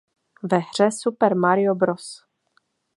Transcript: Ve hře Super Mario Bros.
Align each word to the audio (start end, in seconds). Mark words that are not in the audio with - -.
Ve 0.43 0.57
hře 0.59 0.89
Super 1.01 1.35
Mario 1.35 1.75
Bros. 1.75 2.25